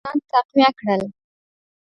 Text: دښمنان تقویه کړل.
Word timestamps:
دښمنان 0.03 0.23
تقویه 0.31 0.69
کړل. 0.79 1.01